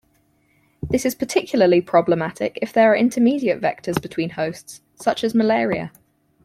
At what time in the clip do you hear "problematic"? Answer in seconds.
1.79-2.57